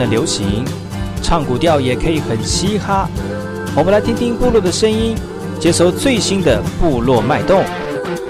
[0.00, 0.64] 的流行？
[1.22, 3.06] 唱古调也可以很嘻哈。
[3.76, 5.14] 我们来听听部落的声音，
[5.60, 7.62] 接收最新的部落脉动、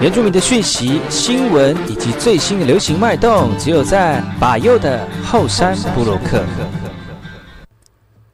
[0.01, 6.43] 原住民的讯息、新闻以及最新的流行脉动，只有在把右的后山部落克。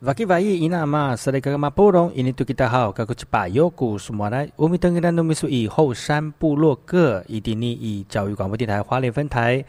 [0.01, 9.63] 瓦基瓦伊伊纳玛斯雷格格马布隆伊尼图吉达好，格古吉巴右古苏马来乌米登格兰努米苏以后山部落克伊迪尼以教育广播电台花莲分台。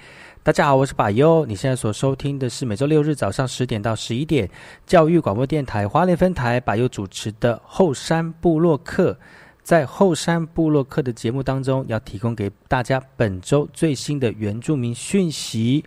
[0.48, 1.44] 大家好，我是把优。
[1.44, 4.48] 你现在所收听的是每周六日早上十点到十一点，
[4.86, 9.14] 教育广播电台花莲分台把优主持的后山部落客。
[9.62, 15.84] 在后山部落客的节目当中，要提供给大家本周最新的原住民讯息。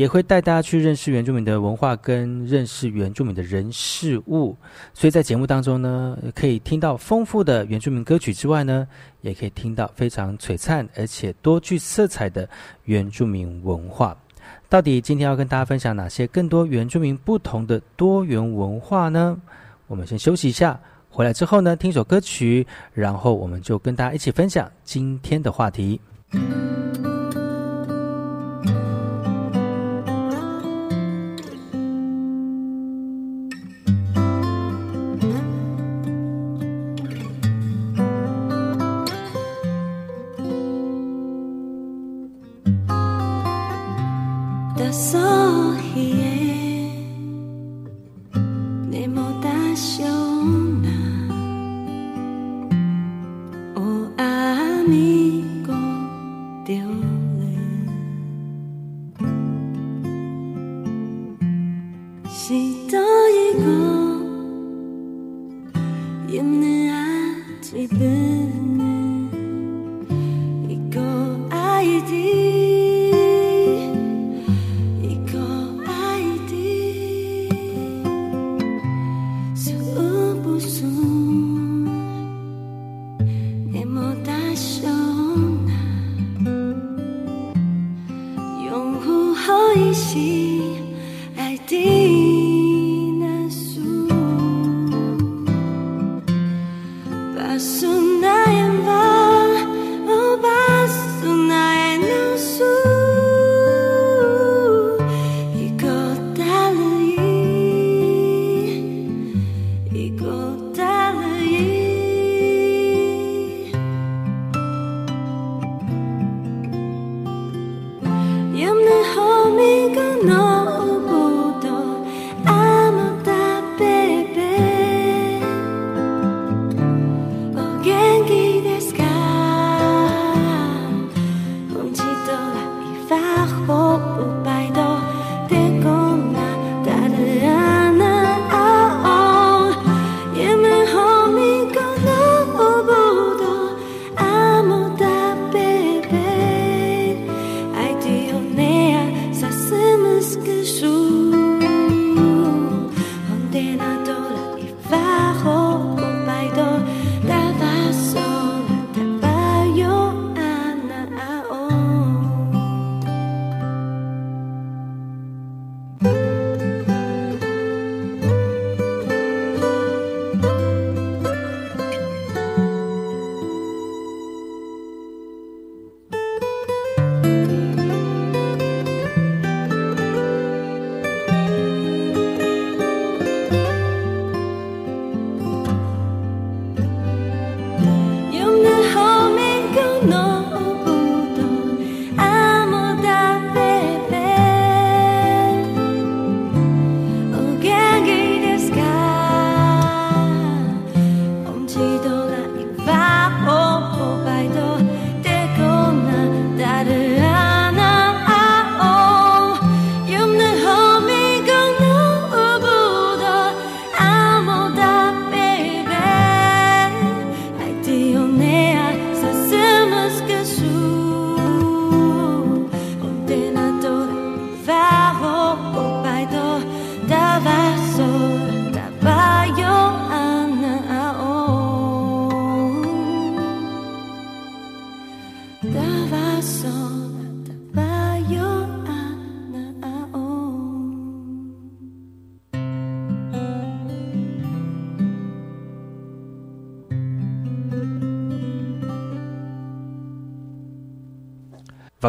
[0.00, 4.56] 也会带大家去认识原住民的文化，跟认识原住民的人事物。
[4.94, 8.88] 所以在节目当中呢，可以听到丰富的原住民歌曲之外呢，
[9.20, 12.48] 也可以听到非常璀璨而且多具色彩的
[12.84, 14.16] 原住民文化。
[14.70, 19.36] 到底今天要跟大家分享哪些更多原住民不同的多元文化呢？
[19.86, 26.00] 我们先休息一下，回来之后呢，听首歌曲，然后我们就跟大家一起分享今天的话题。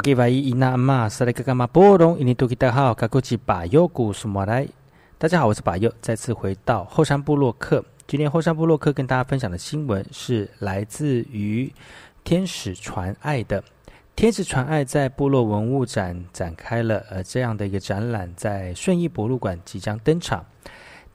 [0.02, 4.68] 瓦吉瓦伊伊那玛萨雷格伽马波隆伊尼多吉大号卡古吉巴尤古苏马来，
[5.20, 7.86] 大家好，我是巴尤，再次回到后山部落客。
[8.08, 11.72] 今天后山部落客跟大家分享的新闻是来自于
[12.24, 13.64] 天使传爱的。
[14.16, 20.44] 天使传爱在部落文物展展开了呃这样的一个展览，在顺义博物馆即将登场。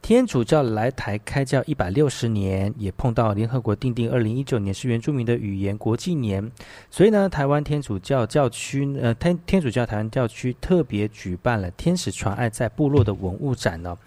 [0.06, 6.48] 天主教来台开教一百六十年，也碰到联合国定定二零一九年是原住民的语言国际年，
[6.92, 13.98] 所以呢，台湾天主教教区呃天天主教台湾教区特别举办了天使传爱在部落的文物展呢，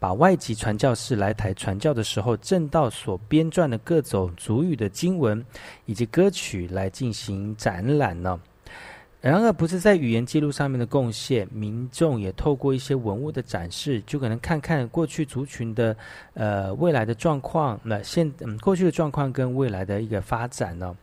[0.00, 5.40] 把外籍传教士来台传教的时候，正道所编撰的各种族语的经文
[5.86, 8.40] 以及歌曲来进行展览呢。
[9.24, 15.96] 然而，不是在语言记录上面的贡献，民众也透过一些文物的展示，就可能看看过去族群的
[16.34, 17.80] 呃未来的状况。
[17.84, 20.94] 那现嗯过去的状况跟未来的一个发展呢？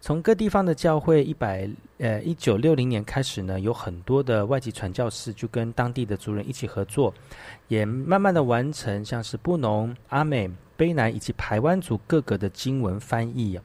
[0.00, 7.14] 从各地方的教会一百呃一九六零年开始呢，有很多的外籍传教士就跟当地的族人一起合作，
[7.68, 13.60] 也慢慢的完成像是布农、阿美、卑南以及排湾族各个的经文翻译。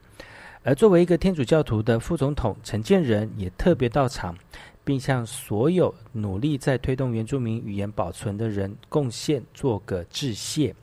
[0.68, 4.36] 而作为一个天主教徒的副总统陈建仁也特别到场，
[4.84, 10.76] 并向所有努力在推动原住民语言保存的人贡献做个致谢。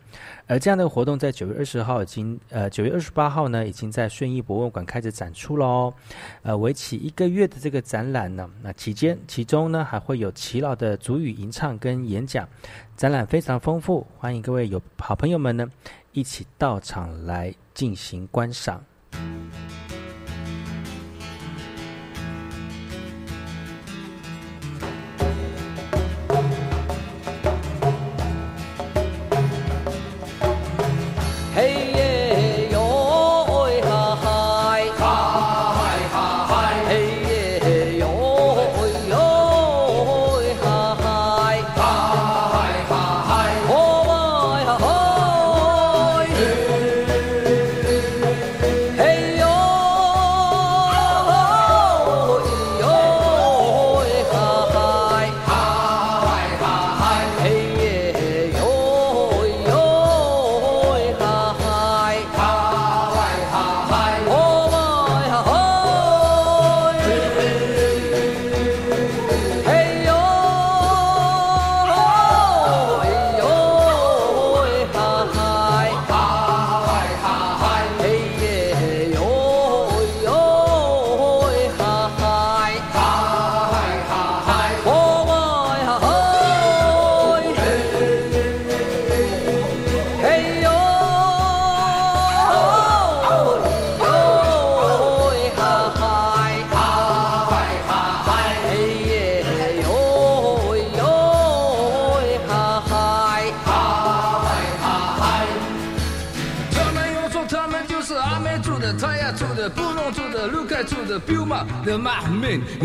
[0.46, 5.92] 而这样的活动在九月二十号已经，呃，九月二十八号呢，已经在顺义博物馆开始展出了哦。
[6.40, 12.48] 呃，为期一个月的这个展览呢，那期间其中呢还会有齐老的主语吟唱跟演讲，
[12.96, 15.70] 展览非常丰富，欢迎各位有好朋友们呢
[16.12, 18.82] 一起到场来进行观赏。
[31.56, 32.23] 你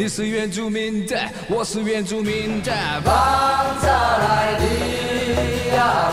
[0.10, 1.16] 我是原住民的，
[1.48, 2.74] 我是原住民的，
[3.06, 4.66] 放下来的
[5.76, 6.12] 呀。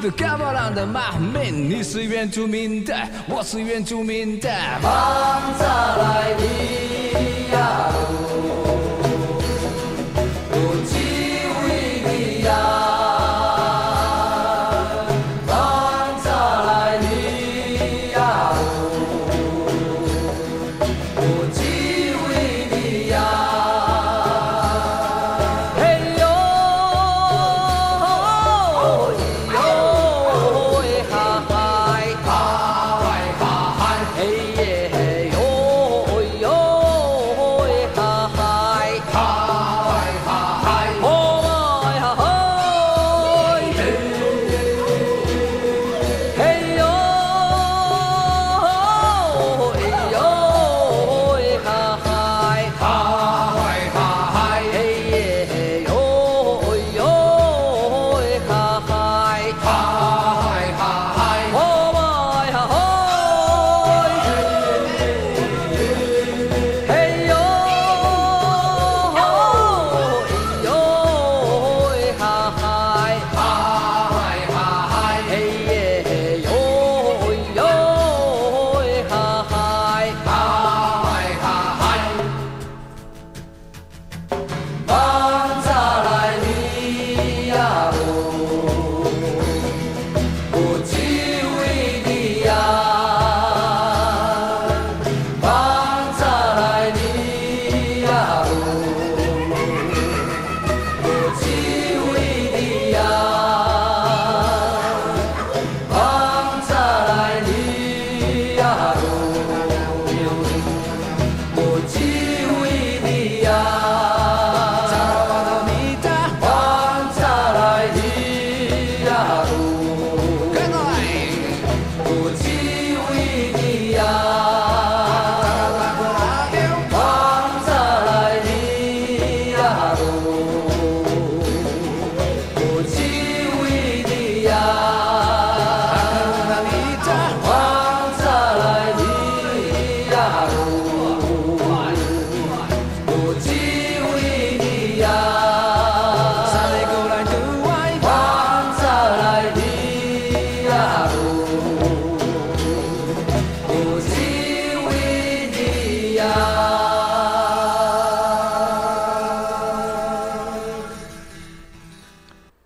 [0.00, 2.94] 的嘎巴朗的马民，你是原住民的，
[3.26, 4.48] 我是原住民的，
[4.80, 5.64] 放下
[5.96, 6.44] 来的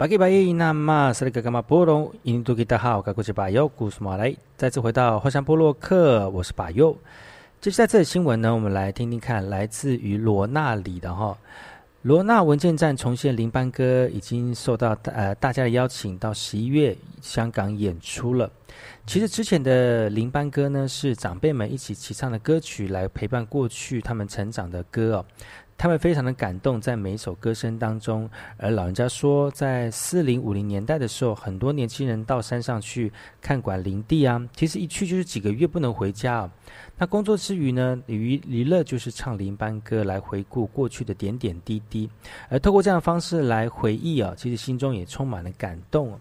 [0.03, 6.99] 巴吉巴耶那玛斯里格伽马波隆，印度吉达好，该国是巴尤，古斯马来，再次回到花山波洛克，我是巴尤。
[7.61, 11.39] 接下来这新闻呢，我们来听听看，来自于罗纳里的哈。
[12.03, 18.51] 罗纳文件站重现林班歌，已经受到呃大家的邀请，到十一月香港演出了。
[19.07, 25.25] 其实之前的林班歌呢，是长辈们一起齐唱的歌曲，来陪伴过去他们成长的歌哦。
[25.83, 28.31] 他们非常的感动，在每一首歌声当中。
[28.57, 36.51] 而老人家说，在四零五零年代的时候，很多年轻人到山上去看管林地啊，其实一去就是几个月不能回家啊。
[36.97, 42.09] 那工作之余呢，娱娱乐就是唱林班歌来回顾过去的点点滴滴，
[42.49, 46.17] 而透过这样的方式来回忆啊，其实心中也充满了感动。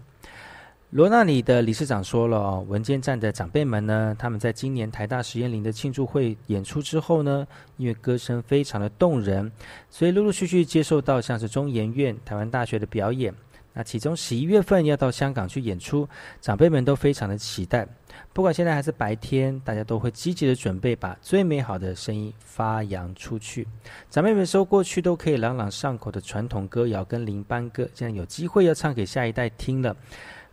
[0.92, 7.46] 罗纳里的理事长说了哦，文件站的长辈们呢，他们在今年台大实验林的庆祝会演出之后呢，
[7.78, 9.50] 因为歌声非常的动人，
[9.88, 13.32] 所以陆陆续续接受到像是中研院、台湾大学的表演。
[13.72, 16.06] 那其中十一月份要到香港去演出，
[16.42, 17.88] 长辈们都非常的期待。
[18.34, 23.66] 不管现在还是白天，大家都会积极的准备，把最美好的声音发扬出去。
[24.10, 29.96] 长辈们说，过去都可以朗朗上口的传统歌谣跟林班歌，现在有机会要唱给下一代听了。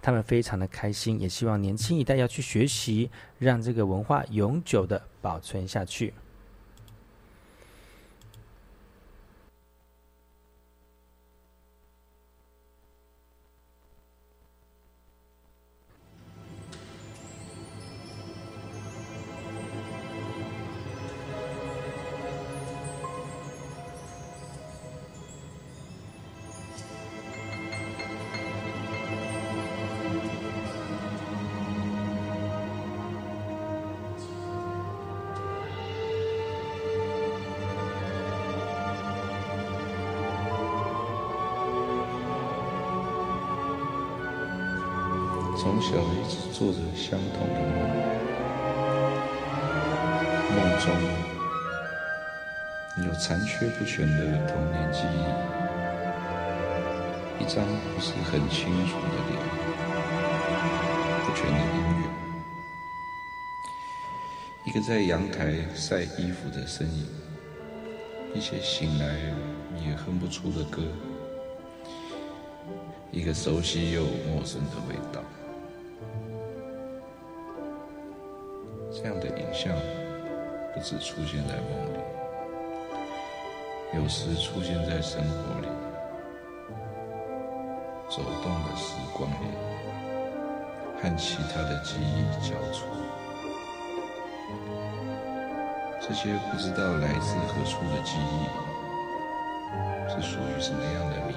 [0.02, 6.14] 他们非常的开心，也希望年轻一代要去学习，让这个文化永久的保存下去。
[65.40, 67.08] 台晒衣服的身影，
[68.36, 69.06] 一些醒来
[69.88, 70.82] 也哼不出的歌，
[73.10, 75.22] 一个熟悉又陌生的味道。
[78.92, 79.74] 这样的影像
[80.76, 82.00] 不止出现在梦里，
[83.96, 85.68] 有时出现在生活里，
[88.10, 89.56] 走动的时光里，
[91.02, 92.86] 和其他的记忆交错。
[96.10, 98.50] 这些不知道来自何处的记忆，
[100.10, 101.36] 是属于什么样的谜？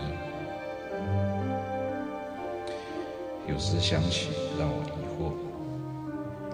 [3.53, 5.35] 有时想起，让我疑惑。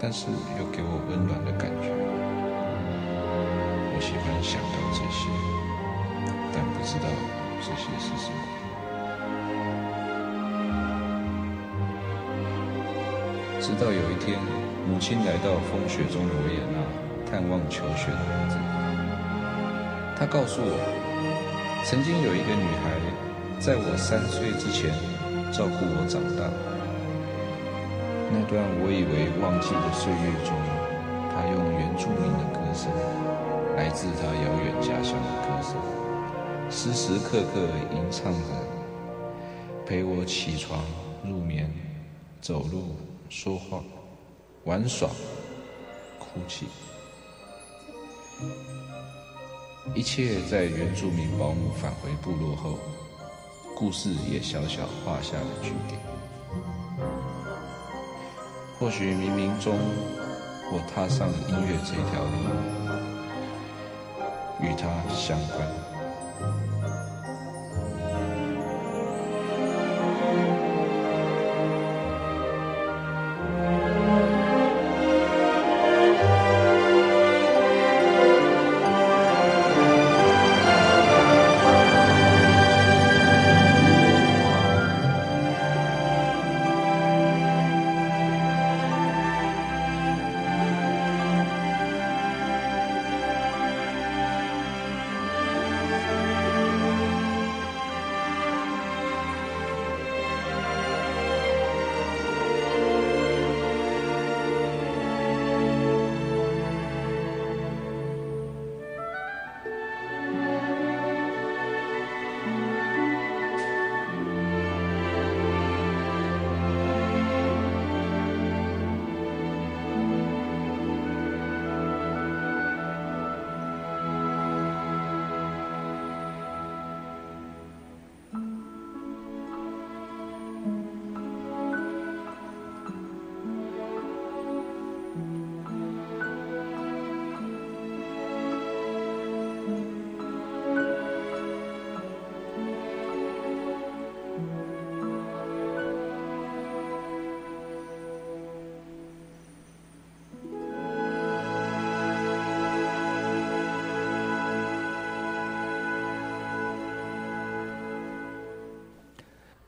[0.00, 0.26] 但是
[0.58, 1.94] 又给我温暖的感觉。
[3.94, 5.30] 我喜欢想到这些，
[6.52, 7.06] 但不知道
[7.62, 8.38] 这些是什么。
[13.60, 14.36] 直到有一天，
[14.88, 16.82] 母亲来到风雪中的维也纳
[17.30, 18.56] 探望求学的儿子，
[20.18, 20.80] 他告诉我，
[21.84, 22.96] 曾经有一个女孩，
[23.60, 24.88] 在我三岁之前
[25.52, 26.48] 照顾我长大。
[28.32, 30.56] 那段我以为忘记的岁月中，
[31.28, 32.88] 他用原住民的歌声，
[33.76, 35.76] 来自他遥远家乡的歌声，
[36.70, 37.60] 时时刻刻
[37.92, 38.40] 吟唱着，
[39.84, 40.80] 陪我起床、
[41.22, 41.70] 入眠、
[42.40, 42.96] 走路、
[43.28, 43.82] 说话、
[44.64, 45.10] 玩耍、
[46.18, 46.66] 哭泣，
[49.98, 52.78] 一切在原住民保姆返回部落后，
[53.76, 56.00] 故事也小小画下了句点。
[58.78, 59.76] 或许冥冥中，
[60.70, 62.30] 我踏上音乐这条路，
[64.62, 65.97] 与他相关。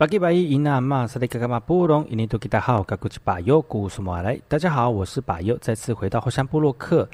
[0.00, 4.40] 巴吉巴伊伊那玛萨利嘎嘎玛布隆伊尼多吉达好，嘎古吉巴尤古苏马来。
[4.48, 7.06] 大家好，我是巴尤，再次回到后山部落克。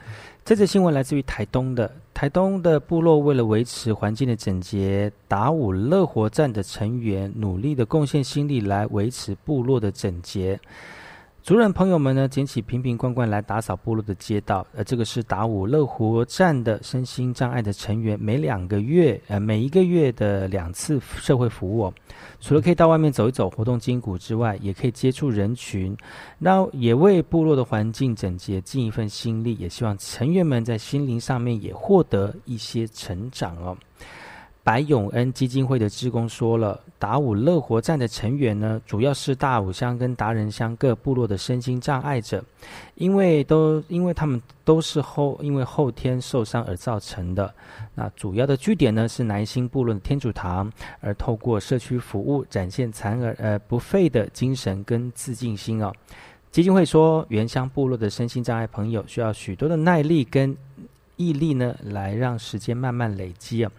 [0.44, 10.60] 这则新闻来自于台东的台东的部落，为了维持环境的整洁，达武乐活站的成员努力的贡献心力来维持部落的整洁。
[11.46, 14.66] 族人朋友们呢，捡起瓶瓶罐罐来打扫部落的街道。
[14.74, 21.94] 呃这个是达武乐活站的身心障碍的成员，每两个月，呃，每一个月的两次社会服务。
[22.40, 25.96] 除了可以到外面走一走、活动筋骨之外，也可以接触人群，
[26.36, 29.54] 那也为部落的环境整洁尽一份心力。
[29.54, 33.78] 也希望成员们在心灵上面也获得一些成长哦。
[34.66, 42.44] 白永恩基金会的职工说了，达武乐活站的成员呢，主要是大武乡跟达人乡各部落的身心障碍者，
[42.96, 47.54] 因为都因为他们都是后因为后天受伤而造成的。
[47.94, 50.68] 那主要的据点呢是南兴部落的天主堂，
[51.00, 55.92] 而透过社区服务展现残而呃不废的精神跟自信心哦。
[56.50, 60.56] 基金会说，原乡部落的身心障碍朋友需要许多的耐力跟。
[61.16, 63.72] 毅力呢，来让时间慢慢累积啊。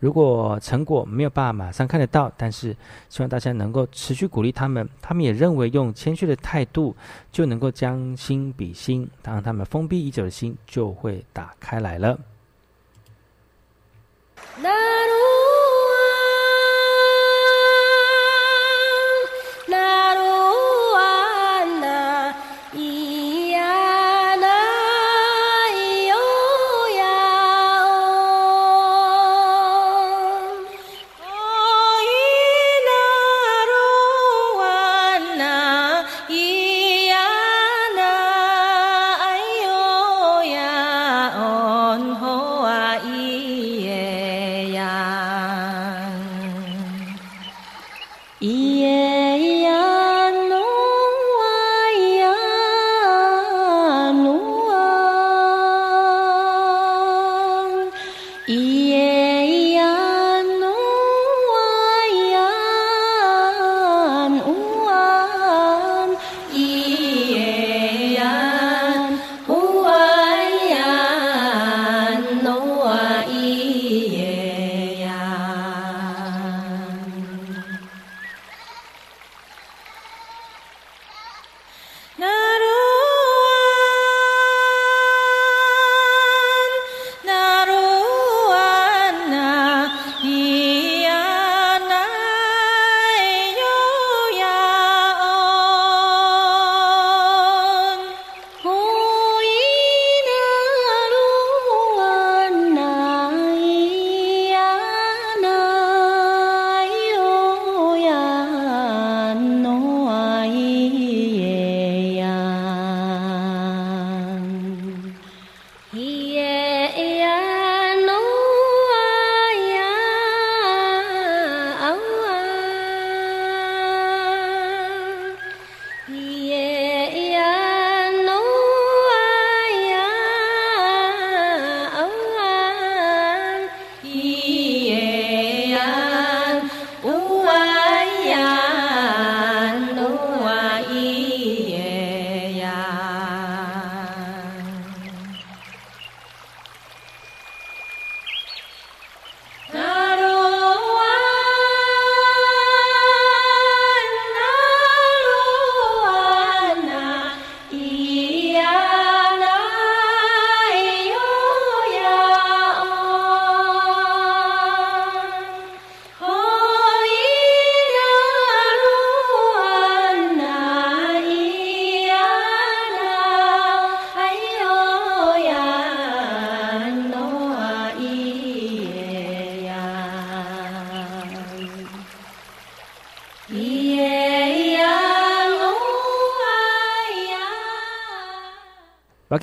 [0.00, 2.76] 如果成果没有办法马上看得到，但是
[3.08, 4.88] 希望大家能够持续鼓励他们。
[5.02, 6.94] 他们也认为用谦虚的态度
[7.32, 12.18] 就能够将心比心，当他们封闭已久的心就会打开来了。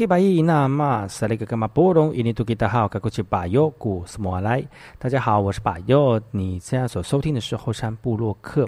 [0.01, 4.63] 巴基巴伊那玛塞雷格格玛波隆伊尼图吉达好，格古奇巴尤古斯莫来。
[4.97, 6.19] 大家好，我是巴尤。
[6.31, 8.67] 你现在所收听的是后山部落客。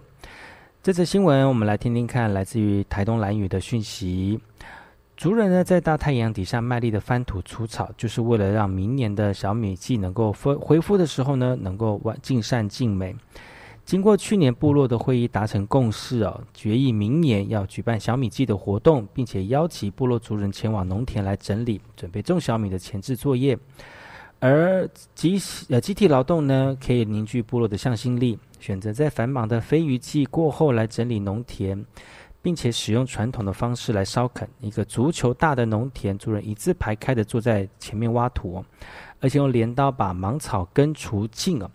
[0.83, 4.39] 这则新闻，我们来听听看，来自于台东蓝屿的讯息。
[5.17, 13.15] 族人呢，在大太阳底下卖力的翻土除草，就是为了让明年的小米季能够恢恢复的时候呢，能够完尽善尽美。
[13.85, 23.57] 经过去年部落的会议达成共识哦，决议明年要举办小米季的活动，并且邀请部落族人前往农田来整理准备种小米的前置作业。
[24.39, 31.85] 而集呃集体劳动呢，可以凝聚部落的向心力，选择在繁忙的飞鱼季过后来整理农田，
[32.41, 34.49] 并且使用传统的方式来烧垦。
[34.59, 38.63] 一个足球大的农田，族人一字排开的坐在前面挖土，
[39.21, 41.69] 而且用镰刀把芒草根除尽哦。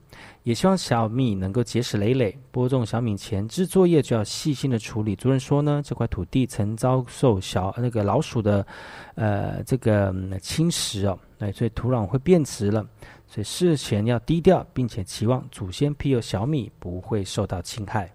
[0.48, 2.34] 也希望小米能够结实累累。
[2.50, 5.14] 播种小米前置作业就要细心的处理。
[5.14, 8.66] 主任说呢，这块土地曾遭受小那个老鼠的，
[9.14, 12.82] 呃，这个侵蚀哦，哎，所以土壤会变质了。
[13.26, 18.10] 所以事前要低调，并且期望祖先庇佑小米不会受到侵害。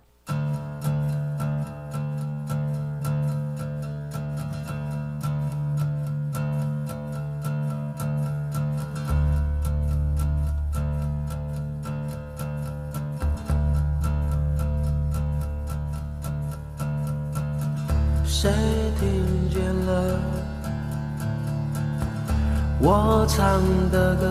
[22.86, 24.28] 我唱的歌？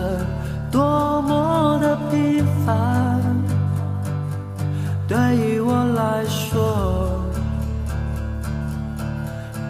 [0.71, 3.19] 多么的平凡，
[5.07, 7.19] 对于我来说，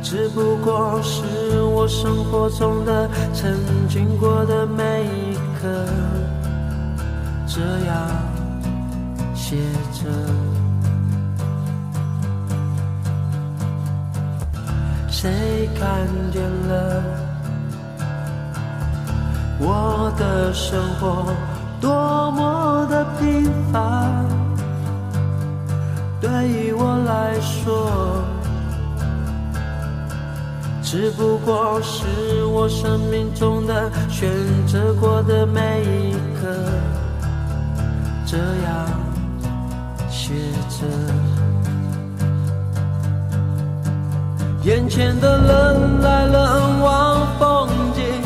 [0.01, 5.85] 只不过是我生活中的曾经过的每一刻，
[7.47, 7.95] 这样
[9.33, 9.57] 写
[9.93, 10.09] 着。
[15.09, 17.32] 谁看见了？
[19.65, 21.33] 我的生活
[21.79, 21.89] 多
[22.31, 24.25] 么的平凡，
[26.19, 28.21] 对于我来说，
[30.83, 34.29] 只不过是我生命中的选
[34.67, 36.53] 择过的每一刻，
[38.25, 38.85] 这样
[40.09, 40.33] 写
[40.69, 40.85] 着。
[44.63, 48.22] 眼前的人来人往，风景。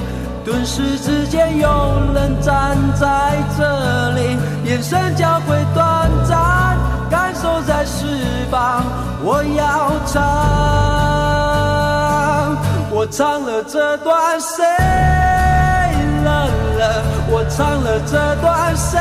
[0.48, 1.68] 顿时之间，有
[2.14, 6.78] 人站在这里，眼神交汇短暂，
[7.10, 8.06] 感受在释
[8.50, 8.82] 放。
[9.22, 10.24] 我要唱，
[12.90, 14.64] 我唱了这段谁
[16.24, 16.34] 冷
[16.80, 17.04] 了？
[17.30, 18.98] 我唱了这段谁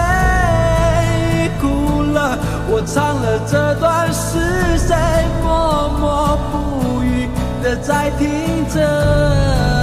[1.60, 2.36] 哭了？
[2.68, 4.96] 我唱了这段是谁
[5.44, 7.30] 默默不语
[7.62, 9.75] 的在听着？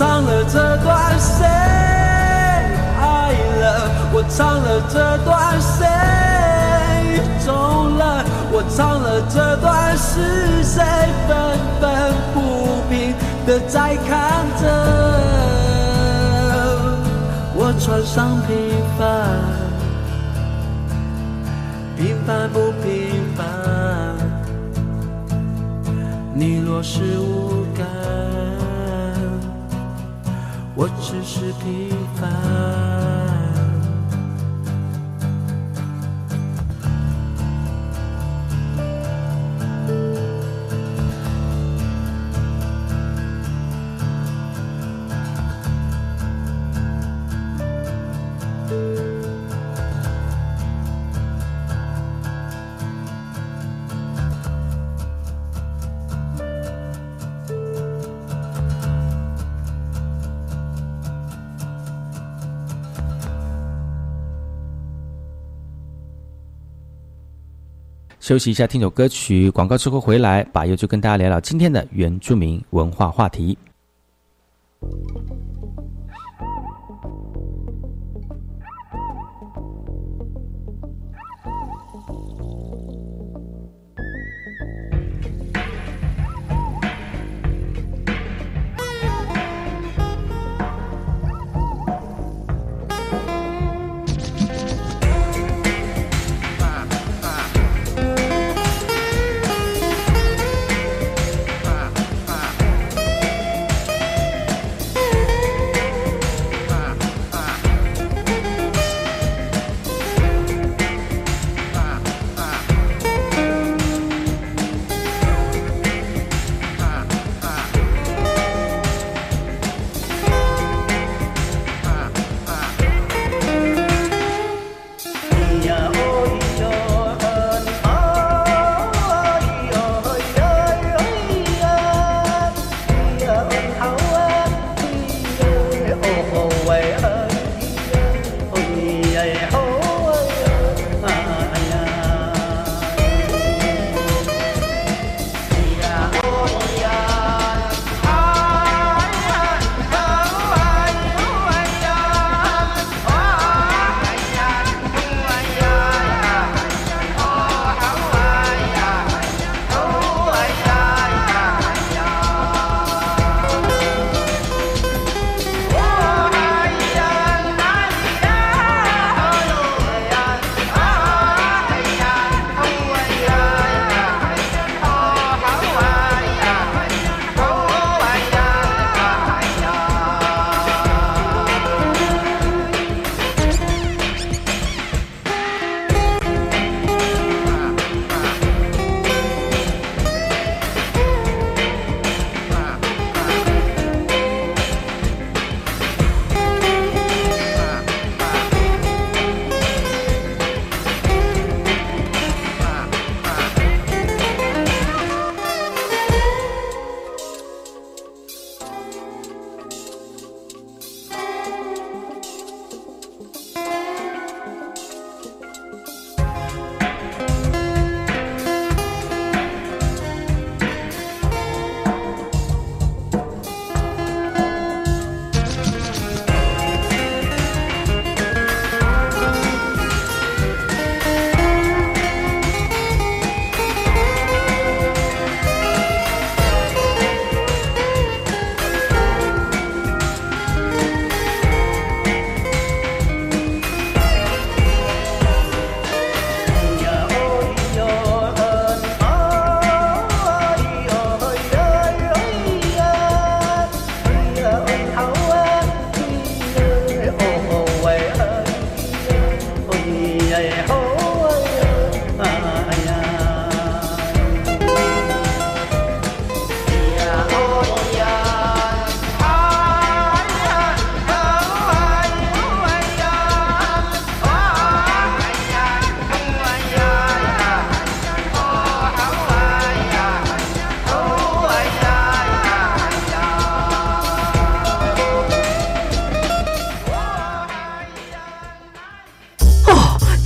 [0.00, 3.84] 唱了这段谁爱了？
[4.14, 5.86] 我唱了这段谁
[7.44, 7.52] 走
[7.98, 8.24] 了？
[8.50, 10.82] 我唱了这段是谁
[11.28, 11.36] 愤
[11.78, 13.14] 愤不平
[13.46, 14.64] 的在看着？
[17.54, 18.56] 我穿上平
[18.98, 19.04] 凡，
[21.98, 23.44] 平凡不平凡？
[26.32, 27.59] 你若是无
[30.74, 33.19] 我只是平凡。
[68.20, 73.56] 休息一下，听首歌曲，广告之后回来，把又就跟大家聊聊今天的原住民文化话题。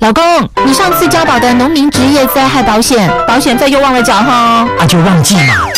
[0.00, 0.24] 老公，
[0.64, 4.66] 你上次交保的农民职业灾害保险，保险费又忘了缴哈？
[4.78, 5.68] 那就忘记嘛，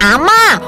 [0.00, 0.26] 阿妈，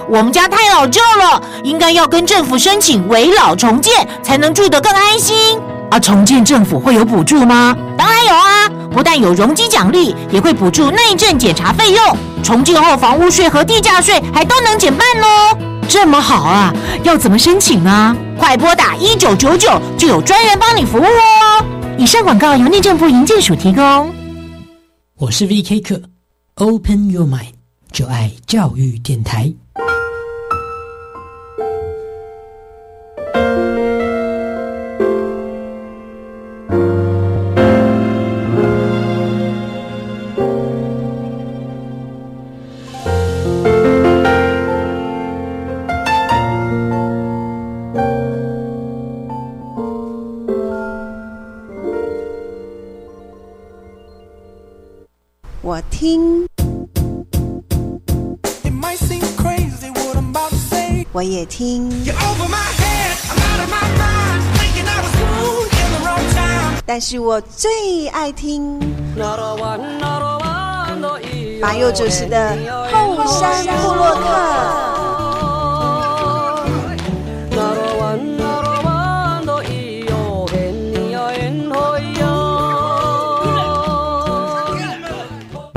[0.09, 5.59] 我们家太老旧了，应该要跟政府申请围老重建，才能住得更安心。
[5.91, 7.77] 啊，重建政府会有补助吗？
[7.97, 12.17] 当然有啊，不但有容积奖励，也会补助内政检查费用。
[12.43, 15.57] 重建后房屋税和地价税还都能减半哦。
[15.89, 18.15] 这么好啊，要怎么申请啊？
[18.39, 21.65] 快拨打一九九九，就有专人帮你服务哦。
[21.97, 24.15] 以上广告由内政部营建署提供。
[25.19, 25.81] 我是 V.K.
[25.81, 26.01] 客
[26.55, 27.55] ，Open Your Mind，
[27.91, 29.53] 就爱教育电台。
[61.39, 61.89] 我也听，
[66.85, 68.77] 但是我最爱听
[71.61, 72.57] 马佑主持的
[72.93, 74.88] 后山部落客。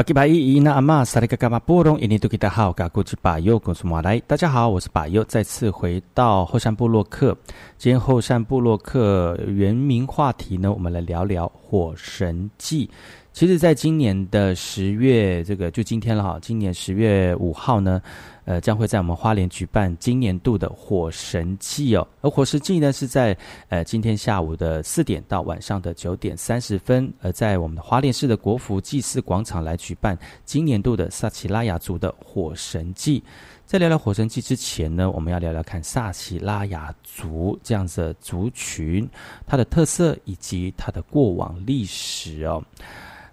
[0.01, 7.37] 巴吉巴伊伊那阿玛萨利嘎嘎巴波隆伊尼杜吉达好嘎古吉巴尤古苏马来，大家好，我是巴尤，再次回到后山部落客。
[7.77, 12.89] 今天后山部落客原名话题呢，我们来聊聊火神祭。
[13.31, 18.01] 其实，在今年的十月，这个就今天了哈，今年十月五号呢。
[18.45, 22.07] 呃，将会在我们花莲举办今年度的火神祭哦。
[22.21, 23.37] 而火神祭呢，是在
[23.69, 33.23] 呃今天下午的四点到晚上的九点三十分，而在我们的花莲市的国服祭祀广场来举办今年度的萨奇拉雅族的火神祭。
[33.65, 39.07] 在聊聊火神祭之前呢，我们要聊聊看萨奇拉雅族这样子的族群，
[39.47, 42.61] 它的特色以及它的过往历史哦。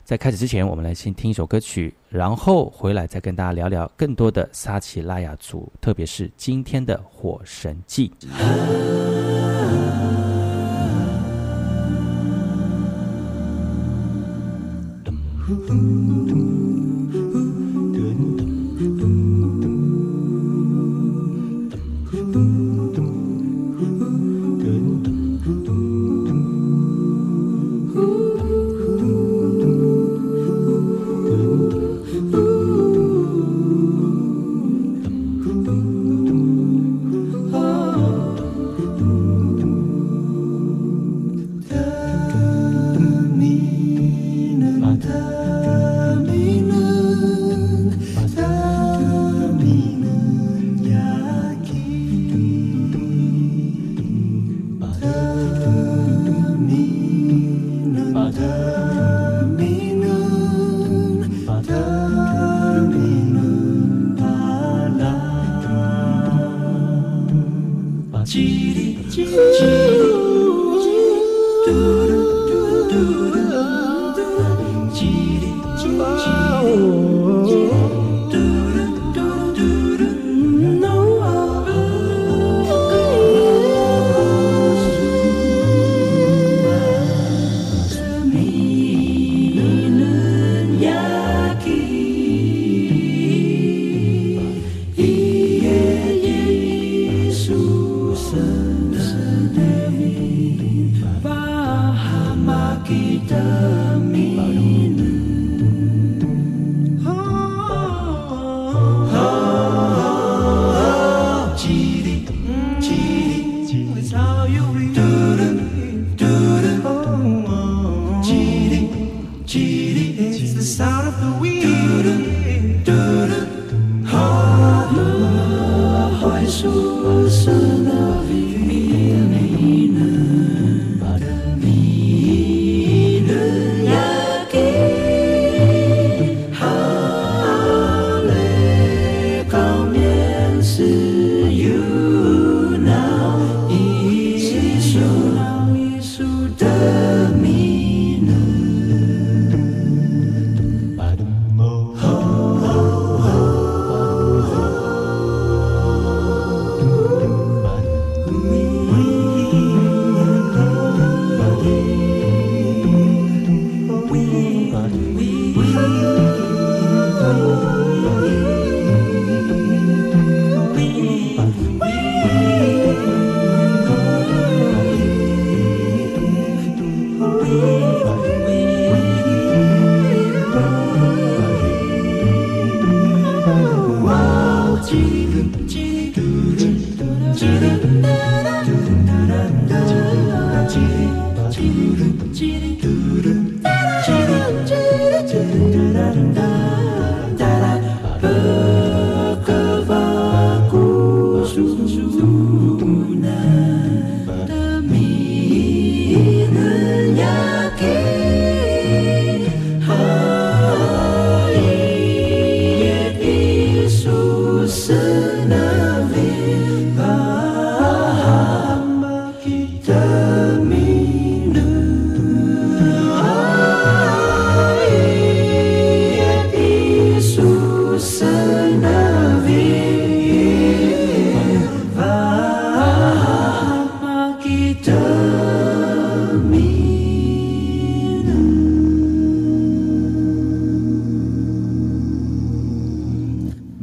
[0.09, 8.11] 在开始之前我们来先听一首歌曲然后回来再跟大家聊聊更多的撒奇拉雅族特别是今天的火神祭。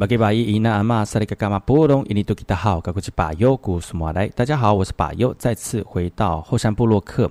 [0.07, 0.09] 大
[4.45, 7.27] 家好，我是巴尤，再次回到后山部落克。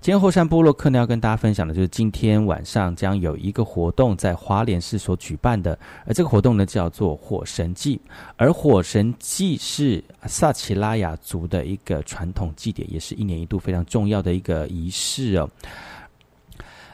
[0.00, 8.00] 今天后山部落克呢，要跟大家分享的就是今天晚上将有一个活动在华联市所举办的，而这个活动呢叫做火神祭，
[8.36, 15.48] 而火神祭是萨奇拉雅族的一个传统祭典，也是一年一度非常重要的一个仪式哦。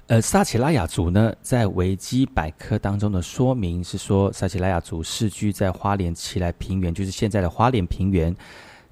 [0.07, 8.35] 呃，撒奇拉雅族呢，在维基百科当中的说明是说，撒奇拉雅族世居在花莲奇来平原，就是现在的花莲平原。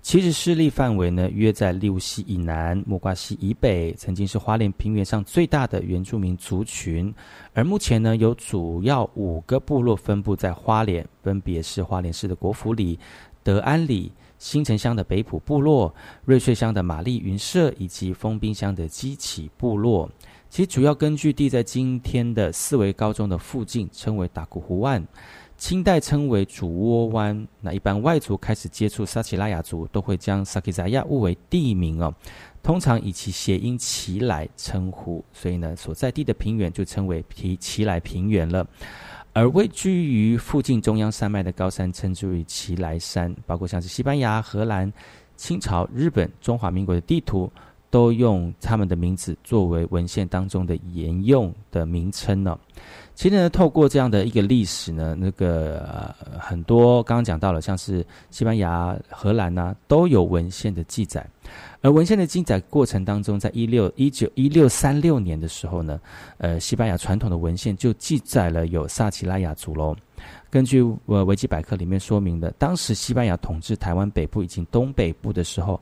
[0.01, 7.15] 其实势力范围呢，约在利乌溪以南、木瓜溪以北，曾经是花莲平原上最大的原住民族群。
[7.53, 12.99] 而目前呢，有主要五个部落分布在花莲，分别是花莲市的国府里、
[13.43, 15.95] 德安里、新城乡的北埔部落、
[16.25, 20.11] 瑞穗乡的玛丽云社以及丰滨乡的基起部落。
[20.53, 25.03] 其主要根据地在今天的四维高中的附近，称为打鼓湖湾，
[25.57, 27.49] 清代称为主窝湾。
[27.59, 32.15] 那一般外族开始接触撒奇拉雅族，都会将撒奇扎亚误为地名哦，
[32.63, 38.69] 通常以其谐音“奇来”称呼，所以呢，所在地的平原就称为皮奇来平原了。
[39.33, 44.93] 而位居于附近中央山脉的高山，称之为奇来山，包括像是西班牙、荷兰、
[45.35, 47.51] 清朝、日本、中华民国的地图。
[47.93, 52.59] 都用他们的名字作为文献当中的沿用的名称呢。
[53.15, 61.25] 其实呢，透过这样的一个历史呢，那个很多刚刚讲到了，像是西班牙、荷兰呐，都有文献的记载。
[61.83, 66.01] 而文献的记载过程当中，在一六一九一六三六年的时候呢，
[66.39, 69.95] 呃，西班牙传统的文献就记载了有萨奇拉雅族喽。
[70.49, 75.79] 根据呃维基百科里面说明的，当时西班牙统治台湾北部以及东北部的时候。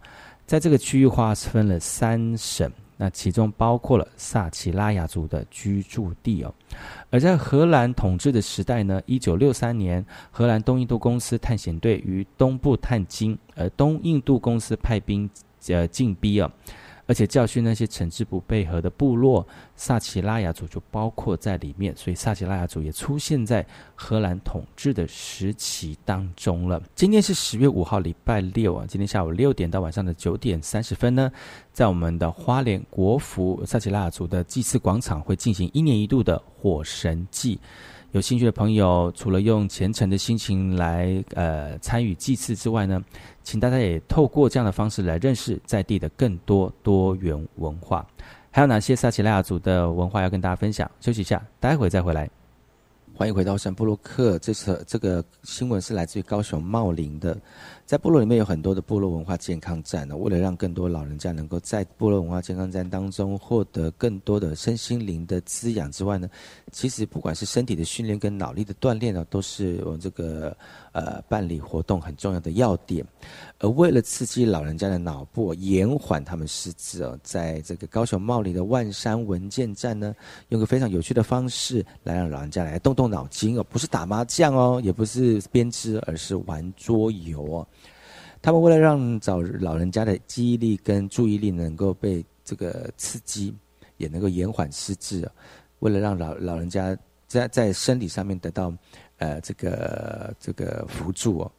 [0.51, 6.53] 在这个区域划分了三省，那其中包括了萨奇拉雅族的居住地哦。
[7.09, 15.31] 而在荷兰统治的时代呢，一九六三年，荷兰东印度公司探险队于东部探金，而东印度公司派兵
[15.69, 16.51] 呃进逼啊。
[17.11, 19.45] 而且教训那些惩治不配合的部落，
[19.75, 26.81] 萨奇拉雅族就包括在里面，所以萨奇拉雅族也出现在荷兰统治的时期当中了。
[26.95, 31.33] 今天是十月五号，礼拜六啊，今天下午六点到晚上的九点三十分呢，
[31.73, 37.59] 在我们的花莲国服萨奇拉雅族的祭祀广场会进行一年一度的火神祭。
[38.13, 43.01] 有兴趣的朋友，除了用虔诚的心情来呃参与祭祀之外呢，
[43.45, 48.05] 请大家也透过这样的方式来认识在地的更多多元文化。
[48.51, 50.91] 还有哪些撒奇拉雅族的文化要跟大家分享？
[51.01, 52.29] 休息一下，待会再回来。
[53.15, 57.37] 欢迎回到神布洛克，这次这个新闻是来自于高雄茂林的。
[57.91, 66.30] 在部落里面有很多的部落文化健康站呢，为了让更多老人家能够在部落文化健康站当中获得更多的身心灵的滋养之外呢，
[66.70, 70.57] 其实不管是身体的训练跟脑力的锻炼呢，都是我这个
[70.93, 73.05] 呃办理活动很重要的要点。
[73.59, 80.14] 而为了刺激老人家的脑部，延缓他们失智哦，在这个高雄茂林的万山文件站呢，
[80.49, 87.66] 用个非常有趣的方式来让老人家来动动脑筋哦，不是打麻将哦，也不是编织，而是玩桌游哦。
[88.43, 93.55] 他们为了让找老人家的记忆力跟注意力能够被这个刺激，
[93.99, 95.30] 也能够延缓失智，
[95.80, 98.72] 为了让老老人家在在生理上面得到
[99.21, 101.53] 呃这个这个辅助哦，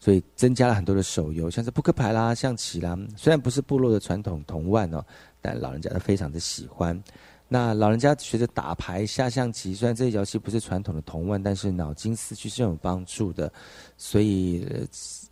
[0.00, 2.98] 所以增加了很多的手游，像是扑克牌啦、象棋啦。
[3.14, 5.04] 虽然不是部落的传统童玩哦，
[5.42, 6.98] 但老人家都非常的喜欢。
[7.50, 13.52] 那老人家学着打牌、下象棋，虽然这些游戏不是传统的童玩，但是脑筋思绪是有帮助的，
[13.96, 14.66] 所以。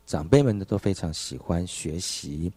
[0.06, 2.48] 长辈们呢都非常喜欢学习，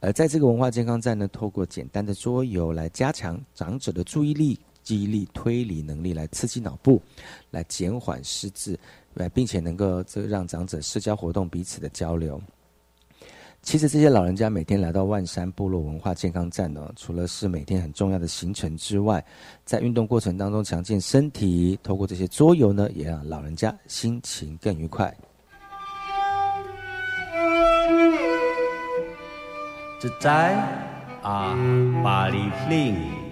[0.00, 4.58] 而在这个文化健康站呢，透过简单的桌游来加强长者的注意力、
[4.88, 6.98] 记忆力、推理能力，来刺激脑部，
[7.50, 8.74] 来减缓失智，
[9.12, 12.40] 来并且能够这让长者社交活动彼此的交流。
[13.60, 19.22] 其实这些老人家每天来到万山部落文化健康站呢，除了是每天很重要的行程之外，
[19.62, 25.14] 在运动过程当中强健身体，透过这些桌游呢，也让老人家心情更愉快。
[30.00, 30.56] Cecai
[31.24, 31.54] a
[32.02, 33.27] palifling Tusa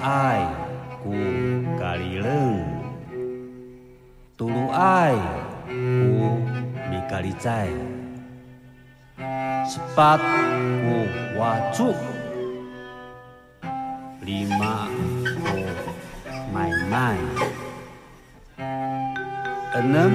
[0.00, 0.40] ai
[1.04, 1.12] ku
[1.76, 2.80] kalileng
[4.40, 5.20] Tulu ai
[5.68, 6.40] ku
[6.88, 7.76] mikalicai.
[9.68, 10.16] Sepat
[10.80, 10.98] ku
[11.36, 11.98] wacuk.
[14.24, 14.88] Lima
[15.28, 15.60] ku
[16.56, 17.28] main-main.
[19.70, 20.12] Enam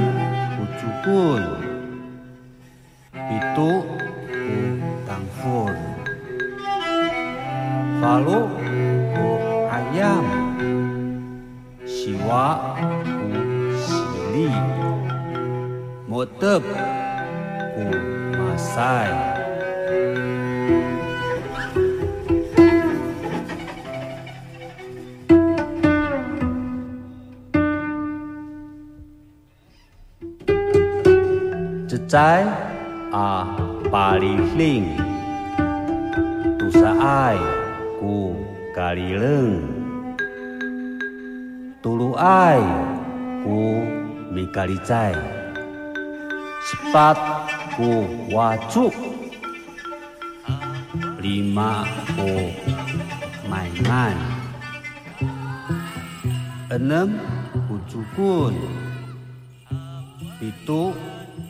[0.58, 1.44] ku cukun
[3.16, 3.72] Itu
[5.08, 5.72] Tangfur
[8.04, 8.40] Lalu
[10.06, 10.26] ku ayam
[11.86, 12.48] Siwa
[13.02, 13.42] ku
[13.74, 14.50] sili
[16.06, 16.62] Motep
[17.74, 17.86] ku
[18.38, 19.10] masai
[31.90, 32.44] Cecai
[33.14, 33.30] a
[33.90, 34.88] palihling
[36.60, 37.40] tusaai
[38.00, 38.36] ku
[38.76, 39.85] kalileng
[41.86, 42.66] tuluai
[43.46, 43.86] ku
[44.34, 45.14] mikalicai
[46.66, 47.14] sepat
[47.78, 48.90] ku wacuk.
[51.22, 51.86] Lima
[52.18, 52.50] ku
[53.46, 54.18] mainan
[56.74, 57.22] enam
[57.70, 58.58] ku cukun
[60.42, 60.90] pitu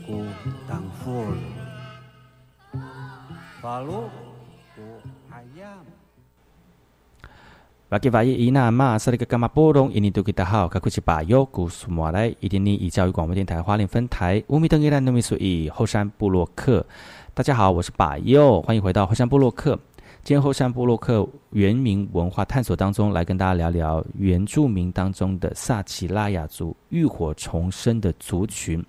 [0.04, 0.20] ku
[0.68, 1.32] tangful.
[3.64, 4.25] Lalu
[7.86, 12.26] Bagi bayi ina ma serika kama borong ini tu kita hao kaku ci bayo kusumuala
[12.42, 16.84] itini 以教育广播电台花莲分台乌米登伊兰努米苏以后山部落客。
[17.36, 19.80] 大家好，我是巴佑，欢迎回到后山布洛克。
[20.24, 28.84] 今天后山布洛克原民文化探索当中，来跟大家聊聊原住民当中的萨奇拉雅族浴火重生的族群。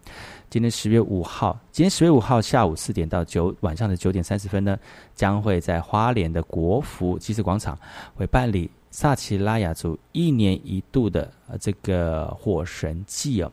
[0.49, 4.79] 今天十月五号，今天十月五号下午四点到九晚上的九点三十分呢，
[5.15, 7.79] 将会在花莲的国服祭祀广场
[8.15, 13.53] 会办理萨奇拉雅族一年一度的呃这个火神祭哦。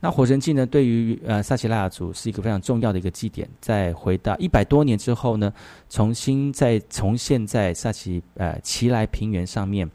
[0.00, 3.48] 那火神祭呢，对于呃萨奇拉雅族是一个非常重要的一个祭典。
[3.60, 5.52] 在回到一百多年之后呢，
[5.88, 9.88] 重新再重现在萨奇呃奇莱平原上面。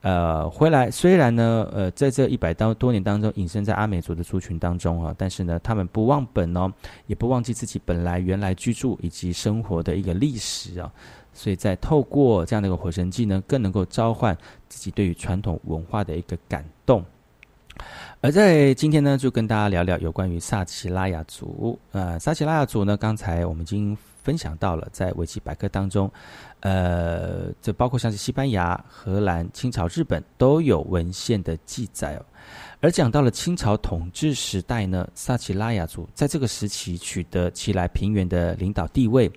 [0.00, 6.68] 呃，回来虽然呢，呃，在这一百当多年当中，隐身在阿美族的族群当中啊，但是呢，他们不忘本哦，
[7.06, 10.92] 也不忘记自己本来原来居住以及生活的一个历史啊，
[11.32, 14.36] 所以在透过这样的一个火神祭呢，更能够召唤
[14.68, 17.04] 自己对于传统文化的一个感动。
[18.20, 21.78] 而在今天呢，就跟大家聊聊有关于萨奇拉雅族。
[21.90, 26.08] 呃，萨奇拉雅族呢，刚才我们已经分享到了，在维基百科当中，
[26.60, 32.24] 呃，这包括像是西班牙、荷兰、清朝、日本都有文献的记载哦。
[32.80, 39.30] 而讲到了清朝统治时代呢，萨奇拉雅族在这个时期取得其来平原的领导地位，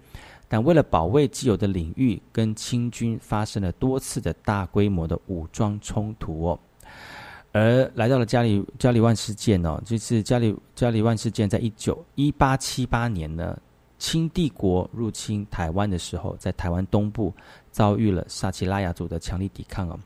[0.64, 6.60] 为了保卫既有的领域，跟清军发生了多次的大规模的武装冲突哦。
[7.52, 13.58] 而来到了加里加里万事件哦，就是加里加里万事件，在一九一八七八年呢，
[13.98, 17.34] 清帝国入侵台湾的时候，在台湾东部
[17.72, 19.98] 遭遇了萨奇拉雅族的强力抵抗哦。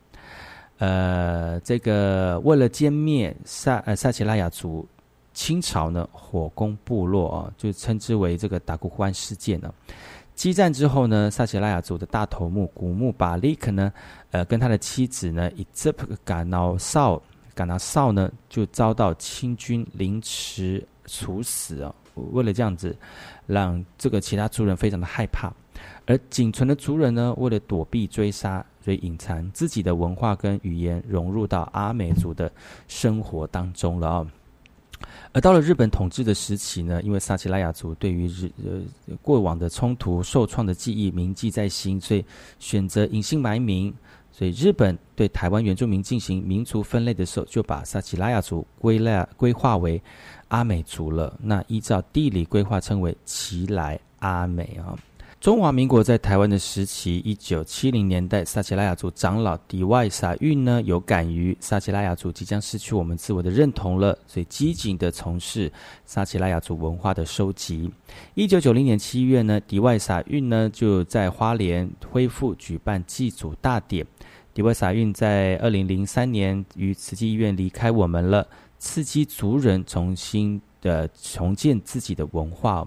[0.77, 4.87] 呃，这个为了歼灭萨呃萨奇拉雅族，
[5.33, 9.73] 清朝呢火攻部落啊，就称之为这个达古湾事件呢。
[10.39, 13.91] 激战之后呢，萨奇拉雅族的大头目古木巴利克呢，
[14.31, 17.21] 呃，跟他的妻子呢以这个赶到少。
[17.53, 21.93] 赶到少呢，就遭到清军凌迟处死啊！
[22.31, 22.95] 为了这样子，
[23.47, 25.51] 让这个其他族人非常的害怕，
[26.05, 32.49] 而仅存的族人呢，为了躲避追杀，所以隐藏自己的文化跟语言，融入到阿美族的
[32.87, 34.27] 生活当中了啊！
[35.31, 42.25] 而到了日本统治的时期呢，因为萨奇拉雅族对于日呃过往的冲突受创的记忆铭记在心，所以
[42.57, 43.93] 选择隐姓埋名。
[44.31, 50.01] 所以日本对台湾原住民进行民族分类的时候，就把萨奇拉雅族归类规划为
[50.47, 51.37] 阿美族了。
[51.41, 54.97] 那依照地理规划称为奇莱阿美啊。
[55.39, 65.71] 中华民国在台湾的时期，一九七零年代，萨奇拉雅族长老迪外撒运呢，有感于萨奇拉雅族即将失去我们自我的认同了，所以积极的从事
[66.05, 67.89] 萨奇拉雅族文化的收集。
[68.33, 74.05] 一九九零年七月呢，迪外撒运呢就在花莲恢复举办祭祖大典。
[74.53, 78.45] 迪外撒运在二零零三年于慈济医院离开我们了，
[78.77, 82.85] 刺激族人重新的重建自己的文化。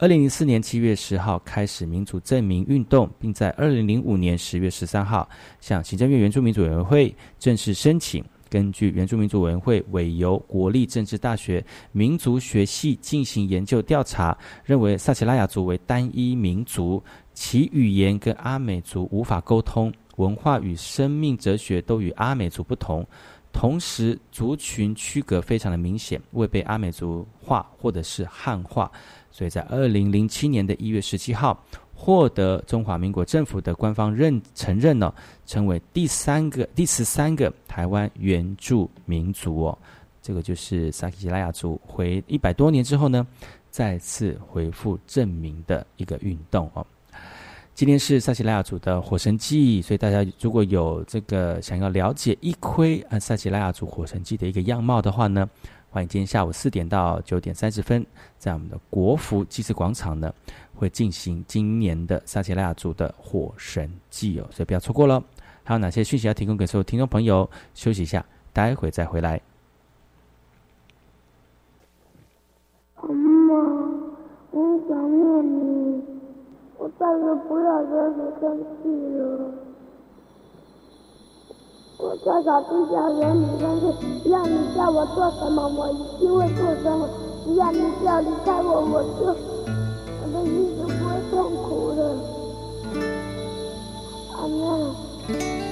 [0.00, 5.28] 二零零四年七月十号开始民主证明运动，并在二零零五年十月十三号
[5.60, 17.02] 向行政院原住民主委员会正式申请，根据原住民族委员会委由国立政治大学民族学系进行研究调查，认为萨奇拉雅族为单一民族，
[17.34, 19.92] 其语言跟阿美族无法沟通。
[20.18, 23.06] 文化与生命哲学都与阿美族不同，
[23.52, 28.90] 同时族群区隔非常的明显，未被阿美族化或者是汉化，
[29.38, 31.56] 所以在二零零七年的一月十七号，
[31.94, 35.14] 获得中华民国政府的官方认承认呢，
[35.46, 39.78] 成为第三个、第十三个台湾原住民族哦。
[40.20, 43.24] 这个就是萨奇拉雅族回一百多年之后呢，
[43.70, 46.84] 再次回复证明的一个运动哦。
[47.76, 55.48] 今天是萨奇拉雅族的火神祭，所以大家如果有这个想要了解一窥啊萨奇拉雅族火神祭的一个样貌的话呢，
[55.90, 58.04] 欢迎今天下午四点到九点三十分，
[58.36, 60.30] 在我们的国服祭祀广场呢，
[60.74, 65.22] 会进行今年的萨奇拉雅族的火神祭哦，所以不要错过了。
[65.64, 67.48] 还有哪些讯息要提供给所有听众朋友？
[67.74, 69.40] 休息一下，待会再回来。
[73.00, 73.54] 妈妈，
[74.50, 76.02] 我想念你。
[76.76, 79.67] 我再也不要惹你生气了。
[81.98, 83.86] 我在找地下惹你生气，
[84.22, 87.08] 只要你叫我做什么，我一定会做什么。
[87.44, 89.26] 只要你不要离开我，我就
[90.22, 90.46] 我的日
[90.76, 91.34] 子不会痛
[91.64, 92.00] 苦的。
[94.36, 95.67] 阿妹。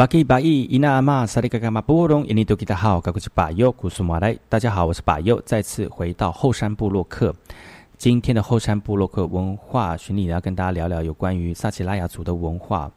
[0.00, 4.34] 巴基巴伊伊纳阿玛萨利嘎嘎马波隆印尼多吉达好，嘎古是巴尤古苏马来。
[4.48, 7.34] 大家好，我是巴尤，再次回到后山部落客。
[8.00, 12.90] 今天的后山部落客文化巡礼要跟大家聊聊有关于萨奇拉雅族的文化。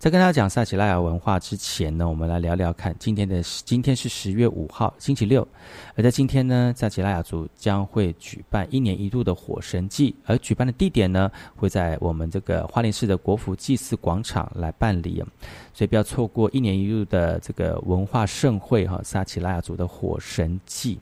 [0.00, 5.46] 在跟大家讲萨奇拉雅文化之前呢，我们来聊聊看今天的今天是十月五号星期六，
[5.94, 15.24] 而在今天呢，萨奇拉雅族将会举办一年一度的火神祭，而举办的地点呢会在我们这个花莲市的国府祭祀广场来办理，
[15.72, 20.98] 所以不要错过一年一度的这个文化盛会哈，萨奇拉雅族的火神祭。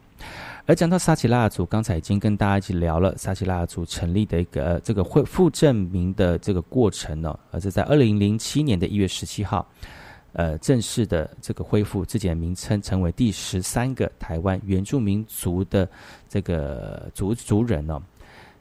[0.67, 9.65] 而讲到撒奇拉雅族，刚才已经跟大家一起聊了撒奇拉雅族成立的一个、呃、这个会复证明的这个过程呢、而是在二零零七年的一月十七号，
[10.33, 15.89] 呃，正式的这个恢复自己的名称，成为第十三个台湾原住民族的
[16.29, 18.03] 这个族族人哦。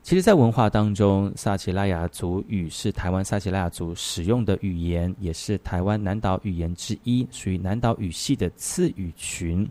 [0.03, 9.68] 其实，在文化当中，撒奇拉雅族语是台湾撒奇拉雅族使用的语言，也是台湾南岛语言之一，属于南岛语系的次语群。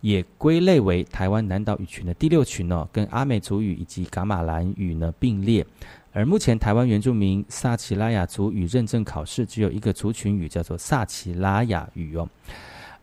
[0.00, 5.66] 也归类为台湾南岛语群的第六群哦，跟阿美族语以及噶玛兰语呢并列。
[6.12, 12.28] 而目前台湾原住民萨奇拉雅族语认证考试只有一个族群语，叫做萨奇拉雅语哦。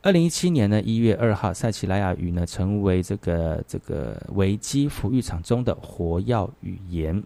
[0.01, 7.23] 二零一七年呢一月二号，萨奇拉雅语呢成为这个这个维基福育场中的活跃语言。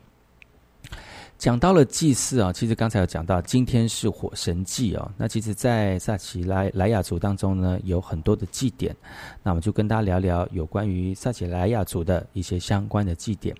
[1.39, 5.11] 讲到了祭祀啊，其实刚才有讲到，今天是火神祭哦。
[5.15, 8.93] 那其实，在萨奇莱莱雅族当中呢，有很多的祭典。
[9.41, 13.55] 那我们就跟大家聊聊有关于萨奇莱雅族的一些相关的祭典。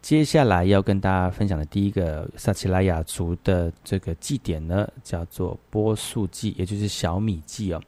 [0.00, 7.82] 接下来要跟大家分享的第一个萨奇莱雅族的这个祭典呢，叫做波素祭，也就是小米祭哦。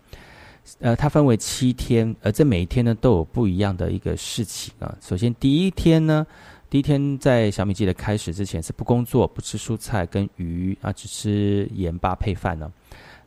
[0.81, 4.93] 呃，它分为七天，而这每一天呢都有不一样的一个事情啊。
[5.01, 6.27] 首先第一天呢。
[6.75, 12.69] 第一天在小米祭的开始之前是不工作、不吃蔬菜跟鱼啊，只吃盐巴配饭呢。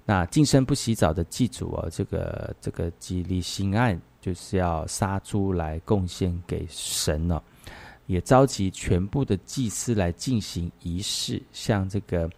[0.04, 7.42] 那净身不洗澡的祭祖哦，这个这个吉利新案就是要杀猪来贡献给神呢、
[8.08, 12.30] 也召集全部的祭司来进行仪式，向这个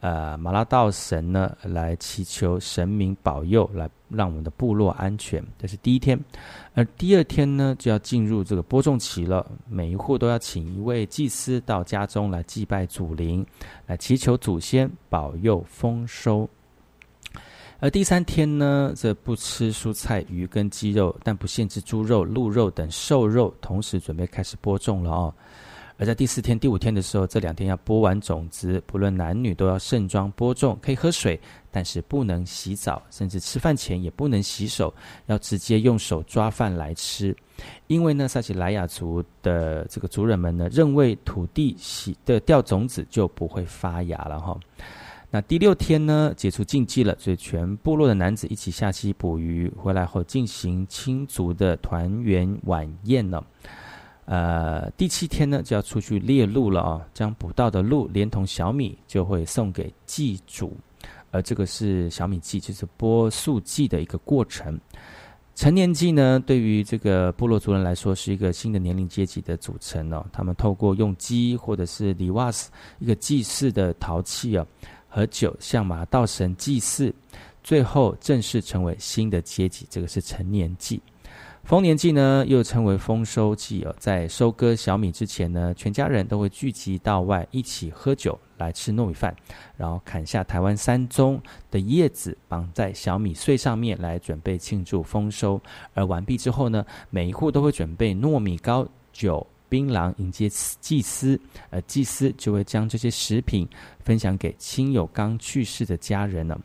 [0.00, 5.42] 呃马拉道神呢来祈求神明保佑，来让我们的部落安全。
[5.58, 6.22] 这是第一天。
[6.78, 9.44] 而第二天呢，就要进入这个播种期了。
[9.68, 13.44] 每一户都要请一位祭司到家中来祭拜祖灵，
[13.88, 16.48] 来祈求祖先保佑丰收。
[17.80, 25.34] 而第三天呢，则不吃蔬菜、鱼跟鸡肉，但不限制猪肉、鹿肉等瘦肉，同时准备开始播种了哦。
[25.98, 31.38] 而在第四天、第五天的时候，这两天要播完种子，不论男女都要盛装播种，可以喝水，
[31.72, 34.94] 但是不能洗澡，甚至吃饭前也不能洗手，
[35.26, 37.36] 要直接用手抓饭来吃。
[37.88, 44.56] 因为呢，萨奇莱雅族的这个族人们呢，认为土地洗的掉种子就不会发芽了哈。
[45.32, 53.42] 那第六天呢，解除禁忌了，所以全部落的男子一起下溪捕鱼，回来后进行亲族的团圆晚宴呢。
[54.30, 60.76] 呃，第七天呢就要出去猎鹿了啊，将捕到的鹿连同小米就会送给祭主，
[61.30, 64.78] 而这个是小米祭，就是播素祭的一个过程。
[65.54, 70.22] 成年祭呢，对于这个部落族人来说是一个新的年龄阶级的组成哦。
[70.30, 74.66] 他们透过用鸡或者是里瓦斯一个祭祀的陶器啊
[75.08, 77.10] 和酒向马道神祭祀，
[77.64, 81.00] 最后正式成为新的阶级，这个是成年祭。
[81.68, 89.36] 丰年祭呢，又称为丰收祭哦，在收割小米之前呢，全家人都会聚集到外一起喝酒，来吃糯米饭，
[89.76, 91.38] 然后砍下台湾三棕
[91.70, 95.60] 的叶子，绑在小米穗上面，来准备庆祝丰收。
[95.92, 100.48] 而完毕之后呢，每一户都会准备糯米糕、酒、槟榔迎接
[100.80, 101.40] 祭司，
[101.70, 103.68] 而祭司就会将这些食品
[104.04, 106.60] 分享给亲友刚去世的家人了。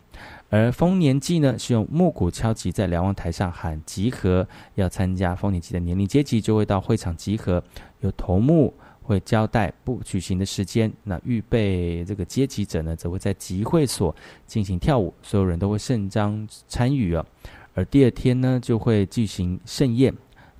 [0.50, 7.64] 而丰年祭呢，是用木鼓敲击在瞭望台上喊集合，要参加丰年祭的年龄阶级就会到会场集合，
[8.02, 10.92] 有头目会交代不举行的时间。
[11.04, 17.26] 那预备这个阶级者呢，则会在集会所进行跳舞，所有人都会盛装参与啊。
[17.74, 20.14] 而第二天呢，就会进行盛宴，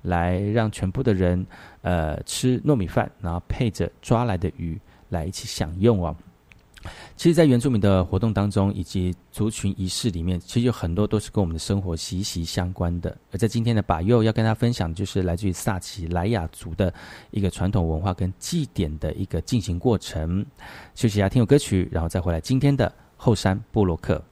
[0.04, 1.44] 来让全部的人
[1.82, 6.14] 呃吃糯米饭，然后配着抓来的鱼来一起享用哦。
[7.16, 13.16] 其实，在原住民的活动当中，以及族群仪式里面，其实有很多都是跟我们的生活息息相关的。
[13.32, 16.92] 而在今天的把右要跟大家分享，就是来自于萨奇莱雅族的
[17.30, 20.44] 一个传统文化跟祭典的一个进行过程。
[20.94, 24.22] 休息一下，听首歌曲，然后再回来今天的后山布洛克。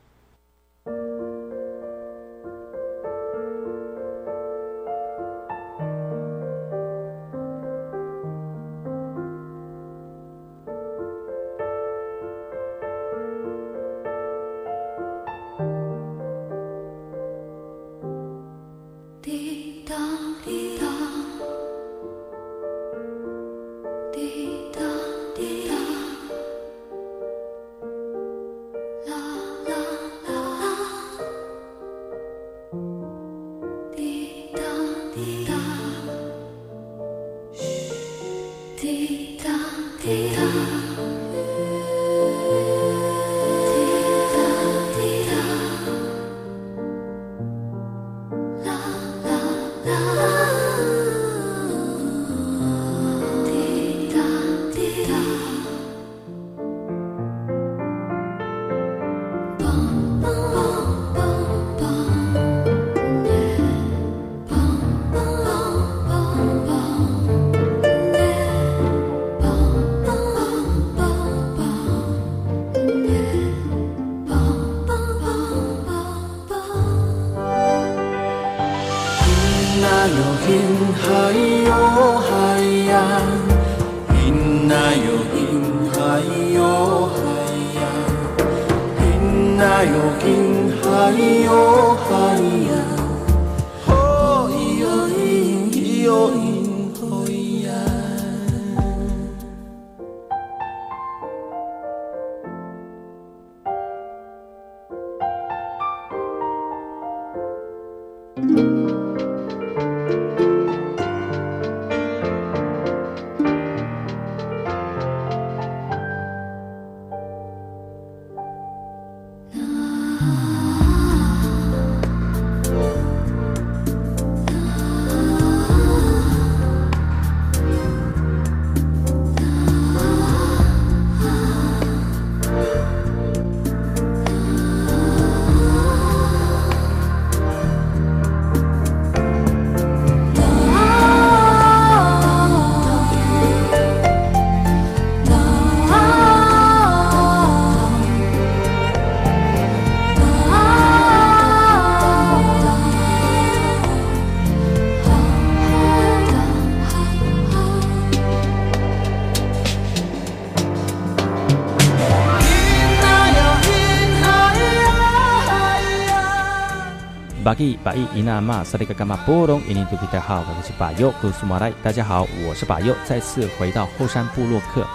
[167.95, 171.72] 伊伊纳玛萨利嘎嘎玛波隆伊尼杜比大好，我是巴佑古苏马来。
[171.82, 174.86] 大家好，我是巴佑，再次回到后山部落客。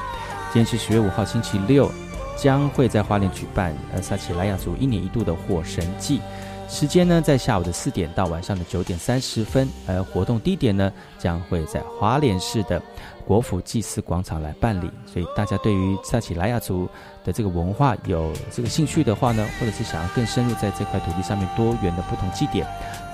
[0.52, 1.92] 今天是十月五号星期六，
[2.36, 6.22] 将会在花莲举办呃萨奇莱雅族一年一度的火神祭。
[6.70, 12.82] 时间呢在下午的四点到晚上的九点三十分，而活动地点呢将会在花莲市的
[13.26, 14.92] 国府祭祀广场来办理。
[15.06, 16.88] 所以大家对于萨奇莱雅族
[17.24, 22.68] 的这个文化有这个兴趣的话呢，或者是想要更深入在这块土地上面多元的不同祭典，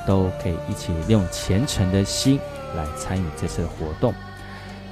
[0.08, 2.40] 都可以一起用虔诚的心
[2.76, 4.14] 来参与这次的活动。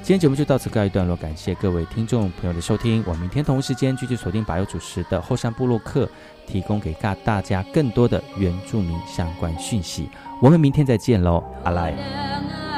[0.03, 3.03] 今天节目就到此告一段落，感谢各位听众朋友的收听。
[3.05, 6.09] 我明天同一时间继续锁定百优主持的后山部落客，
[6.47, 10.09] 提供给大大家更多的原住民相关讯息。
[10.41, 12.70] 我们明天再见喽，阿来。